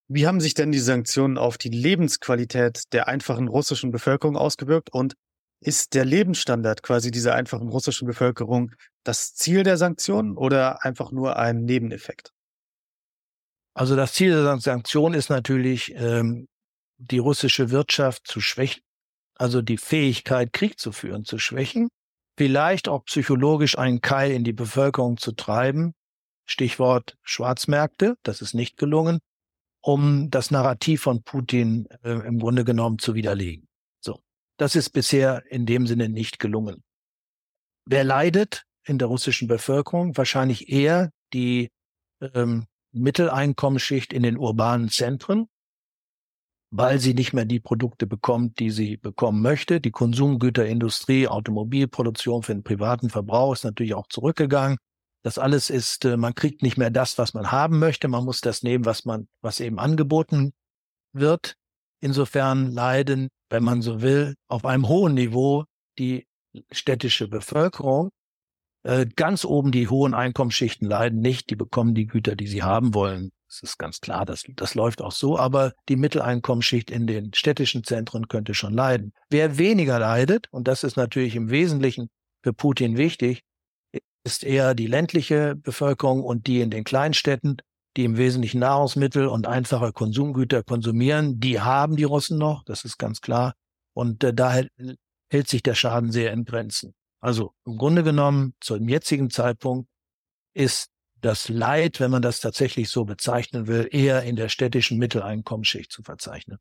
[0.10, 5.14] Wie haben sich denn die Sanktionen auf die Lebensqualität der einfachen russischen Bevölkerung ausgewirkt und
[5.62, 8.72] ist der Lebensstandard quasi dieser einfachen russischen Bevölkerung
[9.04, 12.32] das Ziel der Sanktionen oder einfach nur ein Nebeneffekt?
[13.76, 16.48] Also das Ziel der Sanktionen ist natürlich, ähm,
[16.98, 18.82] die russische Wirtschaft zu schwächen,
[19.36, 21.90] also die Fähigkeit, Krieg zu führen, zu schwächen
[22.40, 25.94] vielleicht auch psychologisch einen Keil in die Bevölkerung zu treiben.
[26.46, 29.20] Stichwort Schwarzmärkte, das ist nicht gelungen,
[29.82, 33.68] um das Narrativ von Putin äh, im Grunde genommen zu widerlegen.
[34.00, 34.22] So,
[34.58, 36.84] das ist bisher in dem Sinne nicht gelungen.
[37.86, 40.16] Wer leidet in der russischen Bevölkerung?
[40.18, 41.70] Wahrscheinlich eher die
[42.34, 45.48] ähm, Mitteleinkommensschicht in den urbanen Zentren,
[46.72, 49.80] weil sie nicht mehr die Produkte bekommt, die sie bekommen möchte.
[49.80, 54.78] Die Konsumgüterindustrie, Automobilproduktion für den privaten Verbrauch ist natürlich auch zurückgegangen.
[55.24, 58.08] Das alles ist, äh, man kriegt nicht mehr das, was man haben möchte.
[58.08, 60.54] Man muss das nehmen, was man, was eben angeboten
[61.14, 61.56] wird.
[62.02, 65.66] Insofern leiden, wenn man so will, auf einem hohen Niveau
[65.98, 66.26] die
[66.72, 68.10] städtische Bevölkerung.
[68.84, 72.94] Äh, ganz oben die hohen Einkommensschichten leiden nicht, die bekommen die Güter, die sie haben
[72.94, 73.32] wollen.
[73.48, 77.84] Das ist ganz klar, das, das läuft auch so, aber die Mitteleinkommensschicht in den städtischen
[77.84, 79.12] Zentren könnte schon leiden.
[79.30, 82.10] Wer weniger leidet, und das ist natürlich im Wesentlichen
[82.44, 83.42] für Putin wichtig,
[84.24, 87.58] ist eher die ländliche Bevölkerung und die in den Kleinstädten,
[87.98, 91.40] die im Wesentlichen Nahrungsmittel und einfache Konsumgüter konsumieren.
[91.40, 93.54] Die haben die Russen noch, das ist ganz klar.
[93.94, 94.62] Und äh, da
[95.32, 96.94] hält, sich der Schaden sehr in Grenzen.
[97.20, 99.90] Also im Grunde genommen, zum jetzigen Zeitpunkt
[100.54, 100.90] ist
[101.22, 106.02] das Leid, wenn man das tatsächlich so bezeichnen will, eher in der städtischen Mitteleinkommensschicht zu
[106.02, 106.60] verzeichnen.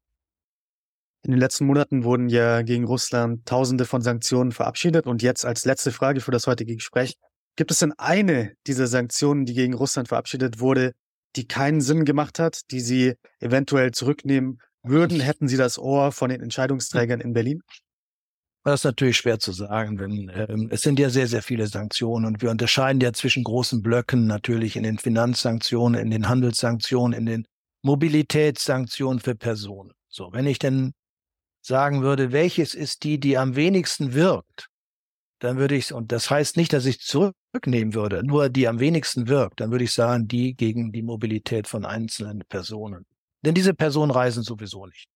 [1.22, 5.06] In den letzten Monaten wurden ja gegen Russland Tausende von Sanktionen verabschiedet.
[5.06, 7.16] Und jetzt als letzte Frage für das heutige Gespräch.
[7.58, 10.92] Gibt es denn eine dieser Sanktionen, die gegen Russland verabschiedet wurde,
[11.34, 15.18] die keinen Sinn gemacht hat, die Sie eventuell zurücknehmen würden?
[15.18, 17.62] Hätten Sie das Ohr von den Entscheidungsträgern in Berlin?
[18.62, 22.26] Das ist natürlich schwer zu sagen, denn ähm, es sind ja sehr, sehr viele Sanktionen
[22.26, 27.26] und wir unterscheiden ja zwischen großen Blöcken natürlich in den Finanzsanktionen, in den Handelssanktionen, in
[27.26, 27.44] den
[27.82, 29.90] Mobilitätssanktionen für Personen.
[30.06, 30.92] So, wenn ich denn
[31.60, 34.68] sagen würde, welches ist die, die am wenigsten wirkt,
[35.38, 39.28] dann würde ich, und das heißt nicht, dass ich zurücknehmen würde, nur die am wenigsten
[39.28, 43.06] wirkt, dann würde ich sagen, die gegen die Mobilität von einzelnen Personen.
[43.42, 45.08] Denn diese Personen reisen sowieso nicht.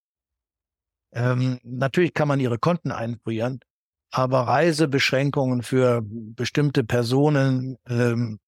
[1.12, 3.60] Ähm, natürlich kann man ihre Konten einfrieren,
[4.10, 8.38] aber Reisebeschränkungen für bestimmte Personen ähm,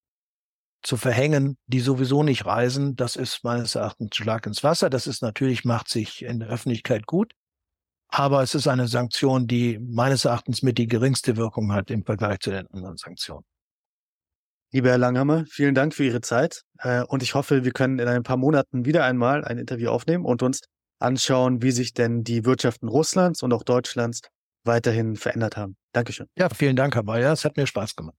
[0.82, 4.90] zu verhängen, die sowieso nicht reisen, das ist meines Erachtens Schlag ins Wasser.
[4.90, 7.32] Das ist natürlich, macht sich in der Öffentlichkeit gut.
[8.08, 12.40] Aber es ist eine Sanktion, die meines Erachtens mit die geringste Wirkung hat im Vergleich
[12.40, 13.44] zu den anderen Sanktionen.
[14.72, 16.62] Lieber Herr Langhammer, vielen Dank für Ihre Zeit.
[16.78, 20.24] Äh, und ich hoffe, wir können in ein paar Monaten wieder einmal ein Interview aufnehmen
[20.24, 20.62] und uns
[20.98, 24.20] anschauen, wie sich denn die Wirtschaften Russlands und auch Deutschlands
[24.64, 25.76] weiterhin verändert haben.
[25.92, 26.26] Dankeschön.
[26.36, 27.32] Ja, vielen Dank, Herr Bayer.
[27.32, 28.16] Es hat mir Spaß gemacht.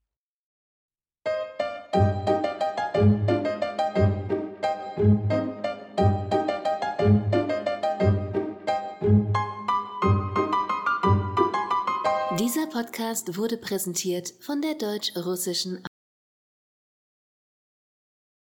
[12.76, 15.82] Podcast wurde präsentiert von der Deutsch-Russischen